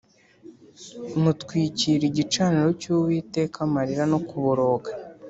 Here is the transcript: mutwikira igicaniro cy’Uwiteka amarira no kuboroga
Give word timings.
mutwikira 1.21 2.03
igicaniro 2.11 2.69
cy’Uwiteka 2.81 3.57
amarira 3.67 4.03
no 4.11 4.19
kuboroga 4.27 4.89